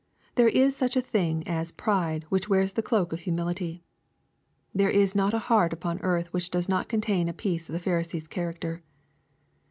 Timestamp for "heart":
5.45-5.73